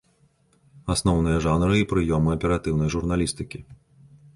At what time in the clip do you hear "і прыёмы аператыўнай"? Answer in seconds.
1.83-2.89